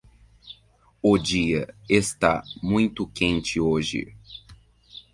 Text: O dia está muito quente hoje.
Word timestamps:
O 0.99 1.15
dia 1.15 1.71
está 1.87 2.43
muito 2.63 3.05
quente 3.05 3.59
hoje. 3.59 4.15